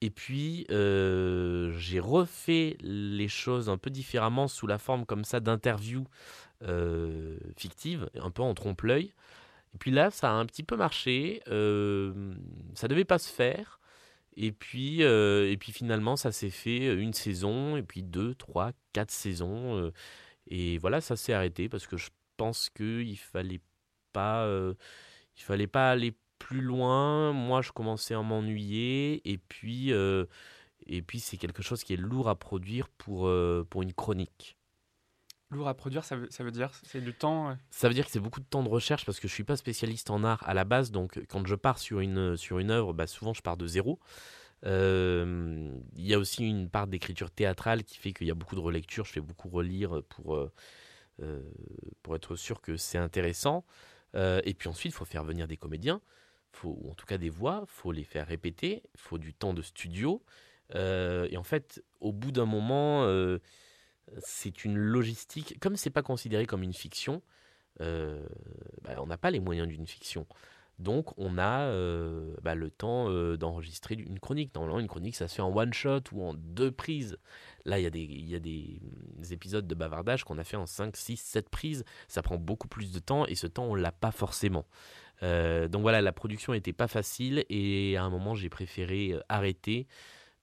Et 0.00 0.08
puis, 0.08 0.64
j'ai 0.70 2.00
refait 2.00 2.78
les 2.80 3.28
choses 3.28 3.68
un 3.68 3.76
peu 3.76 3.90
différemment 3.90 4.48
sous 4.48 4.66
la 4.66 4.78
forme 4.78 5.04
comme 5.04 5.24
ça 5.24 5.38
d'interviews 5.38 6.06
fictives, 7.54 8.08
un 8.14 8.30
peu 8.30 8.40
en 8.40 8.54
trompe-l'œil. 8.54 9.12
Et 9.74 9.78
puis 9.78 9.90
là, 9.90 10.10
ça 10.10 10.30
a 10.30 10.32
un 10.32 10.46
petit 10.46 10.62
peu 10.62 10.76
marché. 10.76 11.42
ça 11.44 12.88
devait 12.88 13.04
pas 13.04 13.18
se 13.18 13.30
faire. 13.30 13.78
Et 14.40 14.52
puis, 14.52 15.02
euh, 15.02 15.50
et 15.50 15.56
puis 15.56 15.72
finalement, 15.72 16.16
ça 16.16 16.30
s'est 16.30 16.50
fait 16.50 16.86
euh, 16.88 17.00
une 17.00 17.12
saison, 17.12 17.76
et 17.76 17.82
puis 17.82 18.04
deux, 18.04 18.36
trois, 18.36 18.70
quatre 18.92 19.10
saisons. 19.10 19.76
Euh, 19.76 19.92
et 20.46 20.78
voilà, 20.78 21.00
ça 21.00 21.16
s'est 21.16 21.32
arrêté 21.32 21.68
parce 21.68 21.88
que 21.88 21.96
je 21.96 22.10
pense 22.36 22.70
qu'il 22.70 23.18
fallait 23.18 23.60
pas, 24.12 24.48
fallait 25.36 25.66
pas 25.66 25.90
aller 25.90 26.14
plus 26.38 26.60
loin. 26.60 27.32
Moi, 27.32 27.62
je 27.62 27.72
commençais 27.72 28.14
à 28.14 28.22
m'ennuyer. 28.22 29.20
Et 29.30 29.38
puis, 29.38 29.92
puis 31.06 31.20
c'est 31.20 31.36
quelque 31.36 31.62
chose 31.62 31.84
qui 31.84 31.94
est 31.94 31.96
lourd 31.96 32.28
à 32.28 32.36
produire 32.36 32.88
pour 32.88 33.28
une 33.28 33.92
chronique. 33.94 34.57
Lourd 35.50 35.68
à 35.68 35.74
produire, 35.74 36.04
ça 36.04 36.16
veut, 36.16 36.28
ça 36.30 36.44
veut 36.44 36.50
dire 36.50 36.70
c'est 36.82 37.00
du 37.00 37.14
temps 37.14 37.56
Ça 37.70 37.88
veut 37.88 37.94
dire 37.94 38.04
que 38.04 38.10
c'est 38.10 38.20
beaucoup 38.20 38.40
de 38.40 38.44
temps 38.44 38.62
de 38.62 38.68
recherche 38.68 39.06
parce 39.06 39.18
que 39.18 39.28
je 39.28 39.32
suis 39.32 39.44
pas 39.44 39.56
spécialiste 39.56 40.10
en 40.10 40.22
art 40.22 40.42
à 40.46 40.52
la 40.52 40.64
base. 40.64 40.90
Donc 40.90 41.18
quand 41.28 41.46
je 41.46 41.54
pars 41.54 41.78
sur 41.78 42.00
une, 42.00 42.36
sur 42.36 42.58
une 42.58 42.70
œuvre, 42.70 42.92
bah, 42.92 43.06
souvent 43.06 43.32
je 43.32 43.40
pars 43.40 43.56
de 43.56 43.66
zéro. 43.66 43.98
Euh, 44.66 45.70
il 45.96 46.06
y 46.06 46.14
a 46.14 46.18
aussi 46.18 46.48
une 46.48 46.68
part 46.68 46.86
d'écriture 46.86 47.30
théâtrale 47.30 47.84
qui 47.84 47.98
fait 47.98 48.12
qu'il 48.12 48.26
y 48.26 48.30
a 48.30 48.34
beaucoup 48.34 48.56
de 48.56 48.60
relectures. 48.60 49.04
Je 49.04 49.12
fais 49.12 49.20
beaucoup 49.20 49.48
relire 49.48 50.02
pour, 50.08 50.34
euh, 50.34 50.52
euh, 51.22 51.42
pour 52.02 52.16
être 52.16 52.36
sûr 52.36 52.60
que 52.60 52.76
c'est 52.76 52.98
intéressant. 52.98 53.64
et 54.14 54.54
puis 54.54 54.68
ensuite, 54.68 54.92
il 54.92 54.96
faut 54.96 55.04
faire 55.04 55.24
venir 55.24 55.46
des 55.46 55.56
comédiens, 55.56 56.00
faut, 56.52 56.76
ou 56.80 56.90
en 56.90 56.94
tout 56.94 57.06
cas 57.06 57.18
des 57.18 57.30
voix, 57.30 57.64
faut 57.66 57.92
les 57.92 58.04
faire 58.04 58.26
répéter, 58.26 58.82
faut 58.96 59.18
du 59.18 59.34
temps 59.34 59.54
de 59.54 59.62
studio. 59.62 60.22
et 60.74 61.36
en 61.36 61.42
fait, 61.42 61.82
au 62.00 62.12
bout 62.12 62.32
d'un 62.32 62.46
moment, 62.46 63.06
c'est 64.18 64.64
une 64.64 64.76
logistique. 64.76 65.58
Comme 65.60 65.76
c'est 65.76 65.90
pas 65.90 66.02
considéré 66.02 66.46
comme 66.46 66.62
une 66.62 66.72
fiction, 66.72 67.22
bah, 67.78 68.96
on 68.98 69.06
n'a 69.06 69.18
pas 69.18 69.30
les 69.30 69.40
moyens 69.40 69.68
d'une 69.68 69.86
fiction. 69.86 70.26
Donc 70.78 71.06
on 71.18 71.38
a 71.38 71.62
euh, 71.62 72.34
bah, 72.42 72.54
le 72.54 72.70
temps 72.70 73.10
euh, 73.10 73.36
d'enregistrer 73.36 73.96
une 73.96 74.20
chronique. 74.20 74.54
Normalement, 74.54 74.78
une 74.78 74.86
chronique, 74.86 75.16
ça 75.16 75.26
se 75.26 75.34
fait 75.34 75.42
en 75.42 75.54
one 75.54 75.72
shot 75.72 76.02
ou 76.12 76.22
en 76.22 76.34
deux 76.34 76.70
prises. 76.70 77.18
Là, 77.64 77.80
il 77.80 77.82
y 77.82 77.86
a 77.86 77.90
des, 77.90 78.04
y 78.04 78.34
a 78.36 78.38
des, 78.38 78.80
épisodes 79.32 79.66
de 79.66 79.74
bavardage 79.74 80.24
qu'on 80.24 80.38
a 80.38 80.44
fait 80.44 80.56
en 80.56 80.66
5, 80.66 80.96
6, 80.96 81.16
7 81.16 81.48
prises. 81.48 81.84
Ça 82.06 82.22
prend 82.22 82.36
beaucoup 82.36 82.68
plus 82.68 82.92
de 82.92 83.00
temps 83.00 83.26
et 83.26 83.34
ce 83.34 83.46
temps, 83.48 83.64
on 83.64 83.74
l'a 83.74 83.92
pas 83.92 84.12
forcément. 84.12 84.66
Euh, 85.24 85.66
donc 85.66 85.82
voilà, 85.82 86.00
la 86.00 86.12
production 86.12 86.52
n'était 86.52 86.72
pas 86.72 86.86
facile 86.86 87.44
et 87.48 87.96
à 87.96 88.04
un 88.04 88.10
moment, 88.10 88.36
j'ai 88.36 88.48
préféré 88.48 89.16
arrêter 89.28 89.88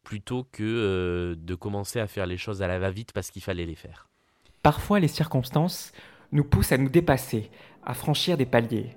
plutôt 0.06 0.46
que 0.54 1.36
de 1.38 1.56
commencer 1.56 2.00
à 2.00 2.08
faire 2.08 2.26
les 2.26 2.38
choses 2.38 2.62
à 2.62 2.68
la 2.68 2.80
va-vite 2.80 3.12
parce 3.12 3.32
qu'il 3.32 3.42
fallait 3.42 3.66
les 3.66 3.76
faire. 3.76 4.08
Parfois, 4.62 5.02
les 5.02 5.10
circonstances 5.10 5.92
nous 6.32 6.44
poussent 6.44 6.72
à 6.72 6.78
nous 6.78 6.90
dépasser, 6.90 7.52
à 7.84 7.94
franchir 7.94 8.38
des 8.38 8.46
paliers. 8.46 8.96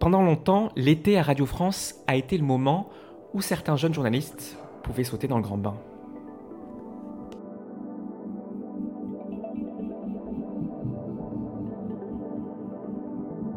Pendant 0.00 0.22
longtemps, 0.22 0.70
l'été 0.76 1.18
à 1.18 1.22
Radio 1.22 1.46
France 1.46 1.94
a 2.06 2.16
été 2.16 2.36
le 2.36 2.44
moment 2.44 2.90
où 3.34 3.40
certains 3.40 3.76
jeunes 3.76 3.94
journalistes 3.94 4.56
pouvaient 4.82 5.04
sauter 5.04 5.28
dans 5.28 5.36
le 5.36 5.42
grand 5.42 5.58
bain. 5.58 5.76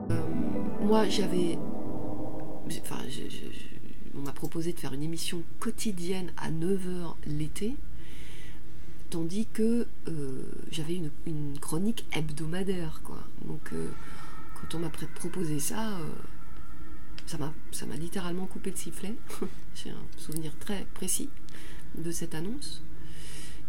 Euh, 0.10 0.21
moi, 0.81 1.07
j'avais. 1.07 1.57
Enfin, 2.81 3.03
on 4.22 4.25
m'a 4.25 4.34
proposé 4.34 4.72
de 4.72 4.80
faire 4.80 4.94
une 4.94 5.04
émission 5.04 5.44
quotidienne 5.60 6.32
à 6.38 6.50
9h 6.51 7.16
l'été, 7.25 7.75
tandis 9.10 9.48
que 9.48 9.88
euh, 10.08 10.44
j'avais 10.72 11.01
une, 11.25 11.58
chronique 11.60 12.06
hebdomadaire. 12.13 13.01
Quoi. 13.04 13.22
Donc, 13.46 13.74
euh, 13.74 13.90
quand 14.56 14.75
on 14.75 14.80
m'a 14.80 14.90
proposé 14.90 15.60
ça, 15.60 16.00
ça 17.25 17.38
m'a 17.38 17.96
littéralement 17.96 18.46
coupé 18.46 18.72
le 18.72 18.78
sifflet. 18.78 19.16
J'ai 19.75 19.90
un 19.90 20.06
souvenir 20.18 20.58
très 20.60 20.86
précis 20.94 21.30
de 21.98 22.12
cette 22.12 22.36
annonce. 22.36 22.84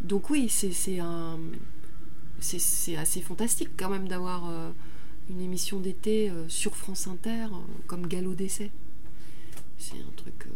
Donc 0.01 0.31
oui, 0.31 0.49
c'est 0.49 0.73
c'est 0.73 0.99
assez 2.97 3.21
fantastique 3.21 3.71
quand 3.77 3.89
même 3.89 4.09
d'avoir 4.09 4.51
euh, 4.51 4.73
une 5.31 5.41
émission 5.41 5.79
d'été 5.79 6.29
euh, 6.31 6.49
sur 6.49 6.77
France 6.77 7.07
Inter 7.07 7.47
euh, 7.53 7.59
comme 7.87 8.09
galop 8.09 8.35
d'essai. 8.35 8.73
C'est 9.83 9.97
un 9.97 10.12
truc. 10.17 10.47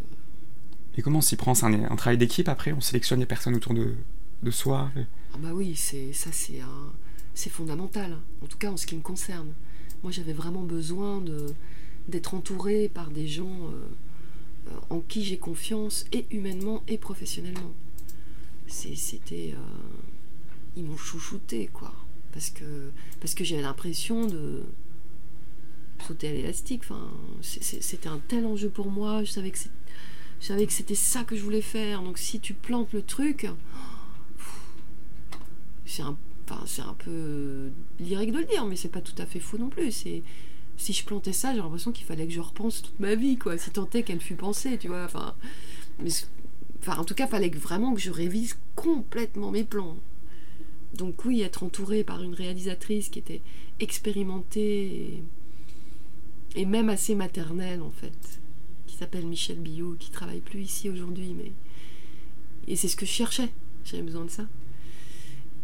Et 0.96 1.02
comment 1.02 1.18
on 1.18 1.22
s'y 1.22 1.36
prend 1.36 1.54
C'est 1.54 1.66
un, 1.66 1.96
travail 1.96 2.16
d'équipe 2.16 2.48
après 2.48 2.72
On 2.72 2.80
sélectionne 2.80 3.18
les 3.18 3.26
personnes 3.26 3.56
autour 3.56 3.74
de, 3.74 3.94
de 4.42 4.50
soi 4.50 4.90
ah 5.34 5.38
bah 5.38 5.50
oui, 5.52 5.76
c'est 5.76 6.14
ça 6.14 6.30
c'est 6.32 6.60
c'est 7.34 7.50
fondamental. 7.50 8.16
En 8.42 8.46
tout 8.46 8.56
cas 8.56 8.70
en 8.70 8.78
ce 8.78 8.86
qui 8.86 8.96
me 8.96 9.02
concerne. 9.02 9.52
Moi 10.02 10.10
j'avais 10.10 10.32
vraiment 10.32 10.62
besoin 10.62 11.20
de 11.20 11.54
d'être 12.08 12.32
entouré 12.32 12.88
par 12.88 13.10
des 13.10 13.26
gens 13.26 13.68
euh, 13.68 13.88
euh, 14.68 14.78
en 14.90 15.00
qui 15.00 15.24
j'ai 15.24 15.38
confiance, 15.38 16.06
et 16.12 16.24
humainement 16.30 16.82
et 16.88 16.96
professionnellement. 16.96 17.72
C'était. 18.66 19.54
Euh, 19.54 19.60
ils 20.76 20.84
m'ont 20.84 20.96
chouchouté, 20.96 21.68
quoi. 21.72 21.94
Parce 22.32 22.50
que, 22.50 22.90
parce 23.20 23.34
que 23.34 23.44
j'avais 23.44 23.62
l'impression 23.62 24.26
de 24.26 24.62
sauter 26.02 26.28
à 26.28 26.32
l'élastique. 26.32 26.82
Enfin, 26.84 27.10
c'était 27.40 28.08
un 28.08 28.20
tel 28.28 28.46
enjeu 28.46 28.68
pour 28.68 28.90
moi. 28.90 29.24
Je 29.24 29.30
savais 29.32 29.50
que 29.50 30.72
c'était 30.72 30.94
ça 30.94 31.24
que 31.24 31.36
je 31.36 31.42
voulais 31.42 31.62
faire. 31.62 32.02
Donc 32.02 32.18
si 32.18 32.40
tu 32.40 32.54
plantes 32.54 32.92
le 32.92 33.02
truc, 33.02 33.48
c'est 35.84 36.02
un, 36.02 36.16
c'est 36.66 36.82
un 36.82 36.94
peu 36.94 37.70
lyrique 38.00 38.32
de 38.32 38.38
le 38.38 38.44
dire, 38.44 38.64
mais 38.66 38.76
c'est 38.76 38.88
pas 38.88 39.00
tout 39.00 39.14
à 39.18 39.26
fait 39.26 39.40
faux 39.40 39.58
non 39.58 39.68
plus. 39.68 39.90
Si 39.90 40.92
je 40.92 41.04
plantais 41.04 41.32
ça, 41.32 41.54
j'ai 41.54 41.60
l'impression 41.60 41.92
qu'il 41.92 42.04
fallait 42.04 42.26
que 42.26 42.32
je 42.32 42.40
repense 42.40 42.82
toute 42.82 43.00
ma 43.00 43.14
vie, 43.14 43.38
quoi. 43.38 43.56
Si 43.56 43.70
tant 43.70 43.88
est 43.94 44.02
qu'elle 44.02 44.20
fut 44.20 44.34
pensée, 44.34 44.76
tu 44.78 44.88
vois. 44.88 45.04
Enfin, 45.04 45.34
enfin, 46.80 46.98
en 46.98 47.04
tout 47.04 47.14
cas, 47.14 47.26
il 47.26 47.30
fallait 47.30 47.48
vraiment 47.48 47.94
que 47.94 48.00
je 48.00 48.10
révise 48.10 48.58
complètement 48.74 49.50
mes 49.50 49.64
plans. 49.64 49.96
Donc 50.92 51.24
oui, 51.24 51.42
être 51.42 51.62
entouré 51.62 52.04
par 52.04 52.22
une 52.22 52.34
réalisatrice 52.34 53.08
qui 53.08 53.18
était 53.18 53.42
expérimentée 53.80 55.22
même 56.64 56.88
assez 56.88 57.14
maternelle, 57.14 57.82
en 57.82 57.90
fait, 57.90 58.40
qui 58.86 58.96
s'appelle 58.96 59.26
Michel 59.26 59.58
Billot, 59.58 59.96
qui 59.98 60.10
travaille 60.10 60.40
plus 60.40 60.62
ici 60.62 60.88
aujourd'hui, 60.88 61.34
mais 61.36 61.52
et 62.66 62.76
c'est 62.76 62.88
ce 62.88 62.96
que 62.96 63.06
je 63.06 63.12
cherchais. 63.12 63.48
J'avais 63.84 64.02
besoin 64.02 64.24
de 64.24 64.30
ça. 64.30 64.44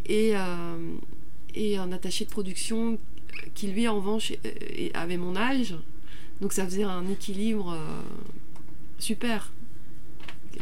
Et, 0.07 0.33
euh, 0.35 0.97
et 1.55 1.77
un 1.77 1.93
attaché 1.93 2.25
de 2.25 2.31
production 2.31 2.99
qui 3.55 3.69
lui 3.69 3.89
en 3.89 3.97
revanche 3.97 4.33
avait 4.95 5.17
mon 5.17 5.37
âge. 5.37 5.75
Donc 6.41 6.53
ça 6.53 6.65
faisait 6.65 6.85
un 6.85 7.09
équilibre 7.09 7.73
euh, 7.73 8.03
super. 8.99 9.53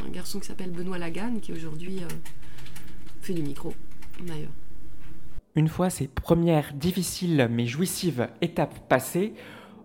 Un 0.06 0.10
garçon 0.10 0.40
qui 0.40 0.46
s'appelle 0.46 0.70
Benoît 0.70 0.99
Lagan, 0.99 1.37
qui 1.40 1.52
aujourd'hui 1.52 2.02
euh, 2.02 2.08
fait 3.20 3.34
du 3.34 3.42
micro, 3.42 3.75
d'ailleurs. 4.25 4.52
Une 5.56 5.68
fois 5.68 5.90
ces 5.90 6.06
premières 6.06 6.72
difficiles 6.75 7.49
mais 7.50 7.66
jouissives 7.66 8.28
étapes 8.40 8.88
passées, 8.88 9.34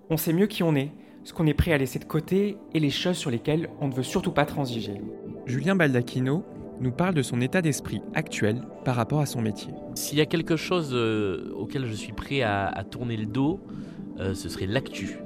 on 0.09 0.17
sait 0.17 0.33
mieux 0.33 0.47
qui 0.47 0.63
on 0.63 0.75
est, 0.75 0.91
ce 1.23 1.33
qu'on 1.33 1.47
est 1.47 1.53
prêt 1.53 1.73
à 1.73 1.77
laisser 1.77 1.99
de 1.99 2.05
côté 2.05 2.57
et 2.73 2.79
les 2.79 2.89
choses 2.89 3.17
sur 3.17 3.31
lesquelles 3.31 3.69
on 3.81 3.87
ne 3.87 3.93
veut 3.93 4.03
surtout 4.03 4.31
pas 4.31 4.45
transiger. 4.45 5.01
Julien 5.45 5.75
Baldacchino 5.75 6.45
nous 6.79 6.91
parle 6.91 7.15
de 7.15 7.21
son 7.21 7.41
état 7.41 7.61
d'esprit 7.61 8.01
actuel 8.13 8.61
par 8.83 8.95
rapport 8.95 9.19
à 9.19 9.25
son 9.25 9.41
métier. 9.41 9.73
S'il 9.95 10.17
y 10.17 10.21
a 10.21 10.25
quelque 10.25 10.55
chose 10.55 10.91
euh, 10.93 11.51
auquel 11.55 11.85
je 11.85 11.93
suis 11.93 12.13
prêt 12.13 12.41
à, 12.41 12.83
tourner 12.89 13.17
le 13.17 13.25
dos, 13.25 13.59
euh, 14.19 14.33
ce 14.33 14.49
serait 14.49 14.67
l'actu, 14.67 15.17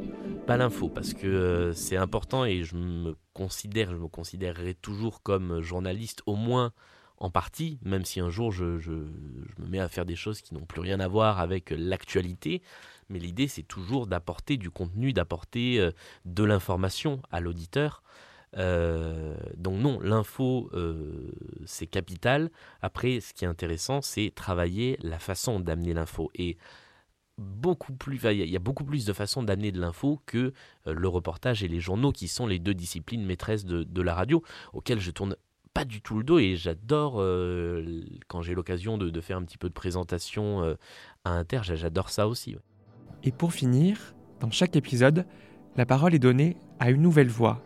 pas 0.48 0.58
l'info, 0.58 0.90
parce 0.90 1.14
que 1.14 1.28
euh, 1.28 1.74
c'est 1.74 1.98
important 1.98 2.46
et 2.46 2.64
je 2.64 2.76
me 2.76 3.16
considère, 3.34 3.92
je 3.92 3.98
me 3.98 4.08
considérerai 4.08 4.76
toujours 4.76 5.22
comme 5.24 5.62
journaliste, 5.62 6.22
au 6.26 6.36
moins 6.36 6.72
en 7.18 7.30
partie, 7.30 7.80
même 7.84 8.06
si 8.06 8.22
un 8.22 8.30
jour 8.30 8.52
je, 8.52 8.78
je 8.78 8.92
me 8.92 9.68
mets 9.68 9.80
à 9.80 9.90
faire 9.90 10.06
des 10.06 10.16
choses 10.16 10.42
qui 10.42 10.54
n'ont 10.54 10.66
plus 10.66 10.80
rien 10.80 11.02
à 11.02 11.08
voir 11.08 11.40
avec 11.40 11.74
l'actualité. 11.76 12.62
Mais 13.10 13.20
l'idée, 13.20 13.48
c'est 13.48 13.64
toujours 13.64 14.08
d'apporter 14.08 14.58
du 14.58 14.70
contenu, 14.70 15.14
d'apporter 15.14 15.90
de 16.26 16.44
l'information 16.44 17.22
à 17.32 17.40
l'auditeur. 17.40 18.04
Euh, 18.58 19.36
donc 19.58 19.80
non, 19.80 20.00
l'info, 20.00 20.70
euh, 20.74 21.32
c'est 21.66 21.88
capital. 21.88 22.50
Après, 22.82 23.20
ce 23.20 23.34
qui 23.34 23.46
est 23.46 23.48
intéressant, 23.48 24.02
c'est 24.02 24.32
travailler 24.34 24.98
la 25.02 25.20
façon 25.20 25.60
d'amener 25.60 25.94
l'info. 25.94 26.32
Et 26.36 26.58
beaucoup 27.38 27.94
plus, 27.94 28.20
il 28.24 28.50
y 28.50 28.56
a 28.56 28.60
beaucoup 28.60 28.84
plus 28.84 29.06
de 29.06 29.14
façons 29.14 29.44
d'amener 29.44 29.72
de 29.72 29.80
l'info 29.80 30.22
que 30.26 30.54
euh, 30.88 30.94
le 30.94 31.08
reportage 31.08 31.64
et 31.64 31.68
les 31.68 31.80
journaux, 31.80 32.12
qui 32.12 32.28
sont 32.28 32.48
les 32.48 32.60
deux 32.60 32.74
disciplines 32.74 33.26
maîtresses 33.26 33.66
de, 33.66 34.02
la 34.02 34.16
radio, 34.16 34.44
auxquelles 34.74 35.00
je 35.00 35.12
tourne 35.12 35.36
pas 35.74 35.86
du 35.86 36.02
tout 36.02 36.18
le 36.18 36.24
dos 36.24 36.40
et 36.40 36.56
j'adore 36.56 37.18
quand 38.28 38.42
j'ai 38.42 38.56
l'occasion 38.56 38.98
de, 38.98 39.22
faire 39.22 39.38
un 39.38 39.44
petit 39.44 39.60
peu 39.60 39.70
de 39.70 39.74
présentation 39.74 40.76
à 41.24 41.30
Inter, 41.30 41.62
j'adore 41.64 42.10
ça 42.10 42.28
aussi. 42.28 42.58
Et 43.24 43.32
pour 43.32 43.54
finir, 43.54 44.16
dans 44.40 44.52
chaque 44.52 44.76
épisode, 44.76 45.26
la 45.76 45.86
parole 45.86 46.16
est 46.16 46.20
donnée 46.20 46.58
à 46.80 46.90
une 46.90 47.02
nouvelle 47.02 47.30
voix, 47.30 47.62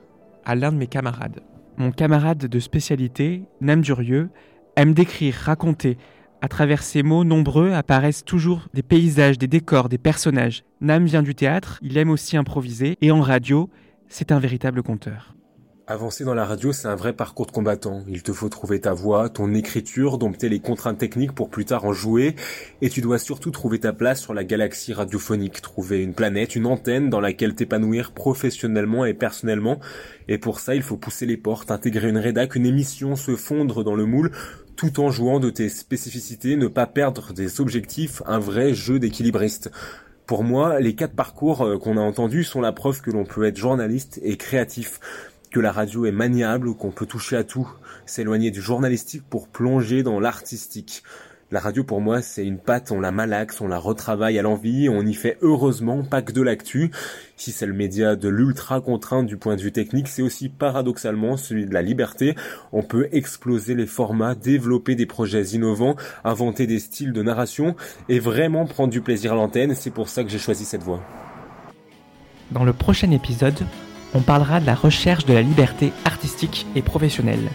à 0.45 0.55
l'un 0.55 0.71
de 0.71 0.77
mes 0.77 0.87
camarades. 0.87 1.41
Mon 1.77 1.91
camarade 1.91 2.45
de 2.47 2.59
spécialité, 2.59 3.43
Nam 3.61 3.81
Durieux, 3.81 4.29
aime 4.75 4.93
décrire, 4.93 5.35
raconter. 5.35 5.97
À 6.41 6.47
travers 6.47 6.83
ses 6.83 7.03
mots 7.03 7.23
nombreux 7.23 7.71
apparaissent 7.71 8.25
toujours 8.25 8.67
des 8.73 8.83
paysages, 8.83 9.37
des 9.37 9.47
décors, 9.47 9.89
des 9.89 9.97
personnages. 9.97 10.63
Nam 10.81 11.05
vient 11.05 11.23
du 11.23 11.35
théâtre, 11.35 11.79
il 11.81 11.97
aime 11.97 12.09
aussi 12.09 12.35
improviser, 12.35 12.97
et 13.01 13.11
en 13.11 13.21
radio, 13.21 13.69
c'est 14.09 14.31
un 14.31 14.39
véritable 14.39 14.83
conteur. 14.83 15.35
Avancer 15.85 16.23
dans 16.23 16.33
la 16.33 16.45
radio, 16.45 16.71
c'est 16.71 16.87
un 16.87 16.95
vrai 16.95 17.11
parcours 17.11 17.45
de 17.45 17.51
combattant. 17.51 18.05
Il 18.07 18.23
te 18.23 18.31
faut 18.31 18.47
trouver 18.47 18.79
ta 18.79 18.93
voix, 18.93 19.27
ton 19.27 19.53
écriture, 19.53 20.17
dompter 20.17 20.47
les 20.47 20.61
contraintes 20.61 20.97
techniques 20.97 21.33
pour 21.33 21.49
plus 21.49 21.65
tard 21.65 21.83
en 21.83 21.91
jouer, 21.91 22.37
et 22.81 22.89
tu 22.89 23.01
dois 23.01 23.19
surtout 23.19 23.51
trouver 23.51 23.79
ta 23.79 23.91
place 23.91 24.21
sur 24.21 24.33
la 24.33 24.45
galaxie 24.45 24.93
radiophonique, 24.93 25.61
trouver 25.61 26.01
une 26.01 26.13
planète, 26.13 26.55
une 26.55 26.67
antenne 26.67 27.09
dans 27.09 27.19
laquelle 27.19 27.53
t'épanouir 27.53 28.13
professionnellement 28.13 29.03
et 29.03 29.13
personnellement, 29.13 29.81
et 30.29 30.37
pour 30.37 30.61
ça 30.61 30.73
il 30.73 30.83
faut 30.83 30.95
pousser 30.95 31.25
les 31.25 31.35
portes, 31.35 31.69
intégrer 31.69 32.07
une 32.07 32.17
rédac, 32.17 32.55
une 32.55 32.65
émission, 32.65 33.17
se 33.17 33.35
fondre 33.35 33.83
dans 33.83 33.95
le 33.95 34.05
moule, 34.05 34.31
tout 34.77 35.01
en 35.01 35.11
jouant 35.11 35.41
de 35.41 35.49
tes 35.49 35.67
spécificités, 35.67 36.55
ne 36.55 36.67
pas 36.67 36.87
perdre 36.87 37.33
des 37.33 37.59
objectifs, 37.59 38.21
un 38.25 38.39
vrai 38.39 38.73
jeu 38.73 38.99
d'équilibriste. 38.99 39.69
Pour 40.25 40.45
moi, 40.45 40.79
les 40.79 40.95
quatre 40.95 41.15
parcours 41.15 41.63
euh, 41.63 41.77
qu'on 41.77 41.97
a 41.97 42.01
entendus 42.01 42.45
sont 42.45 42.61
la 42.61 42.71
preuve 42.71 43.01
que 43.01 43.11
l'on 43.11 43.25
peut 43.25 43.43
être 43.43 43.57
journaliste 43.57 44.21
et 44.23 44.37
créatif 44.37 45.01
que 45.53 45.59
la 45.59 45.71
radio 45.71 46.05
est 46.05 46.11
maniable, 46.11 46.73
qu'on 46.73 46.89
peut 46.89 47.05
toucher 47.05 47.37
à 47.37 47.43
tout, 47.43 47.69
s'éloigner 48.07 48.49
du 48.49 48.59
journalistique 48.59 49.21
pour 49.29 49.47
plonger 49.47 50.01
dans 50.01 50.19
l'artistique. 50.19 51.03
La 51.51 51.59
radio 51.59 51.83
pour 51.83 52.01
moi 52.01 52.23
c'est 52.23 52.43
une 52.43 52.57
pâte, 52.57 52.91
on 52.91 52.99
la 52.99 53.11
malaxe, 53.11 53.61
on 53.61 53.67
la 53.67 53.77
retravaille 53.77 54.39
à 54.39 54.41
l'envie, 54.41 54.89
on 54.89 55.05
y 55.05 55.13
fait 55.13 55.37
heureusement 55.43 56.01
pas 56.01 56.23
que 56.23 56.31
de 56.31 56.41
l'actu. 56.41 56.89
Si 57.37 57.51
c'est 57.51 57.67
le 57.67 57.73
média 57.73 58.15
de 58.15 58.29
l'ultra 58.29 58.81
contrainte 58.81 59.27
du 59.27 59.37
point 59.37 59.55
de 59.55 59.61
vue 59.61 59.71
technique, 59.71 60.07
c'est 60.07 60.23
aussi 60.23 60.49
paradoxalement 60.49 61.37
celui 61.37 61.67
de 61.67 61.73
la 61.75 61.83
liberté. 61.83 62.35
On 62.71 62.81
peut 62.81 63.07
exploser 63.11 63.75
les 63.75 63.85
formats, 63.85 64.33
développer 64.33 64.95
des 64.95 65.05
projets 65.05 65.43
innovants, 65.43 65.95
inventer 66.23 66.65
des 66.65 66.79
styles 66.79 67.13
de 67.13 67.21
narration 67.21 67.75
et 68.09 68.17
vraiment 68.17 68.65
prendre 68.65 68.91
du 68.91 69.01
plaisir 69.01 69.33
à 69.33 69.35
l'antenne. 69.35 69.75
C'est 69.75 69.91
pour 69.91 70.09
ça 70.09 70.23
que 70.23 70.31
j'ai 70.31 70.39
choisi 70.39 70.65
cette 70.65 70.81
voie. 70.81 71.03
Dans 72.49 72.63
le 72.63 72.73
prochain 72.73 73.11
épisode, 73.11 73.59
on 74.13 74.21
parlera 74.21 74.59
de 74.59 74.65
la 74.65 74.75
recherche 74.75 75.25
de 75.25 75.33
la 75.33 75.41
liberté 75.41 75.91
artistique 76.05 76.65
et 76.75 76.81
professionnelle, 76.81 77.49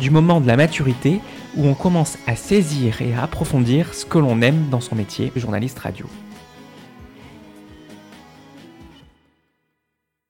du 0.00 0.10
moment 0.10 0.40
de 0.40 0.46
la 0.46 0.56
maturité 0.56 1.20
où 1.56 1.66
on 1.66 1.74
commence 1.74 2.18
à 2.26 2.36
saisir 2.36 3.02
et 3.02 3.14
à 3.14 3.22
approfondir 3.22 3.94
ce 3.94 4.04
que 4.04 4.18
l'on 4.18 4.40
aime 4.40 4.68
dans 4.70 4.80
son 4.80 4.94
métier 4.94 5.32
journaliste 5.36 5.78
radio. 5.78 6.06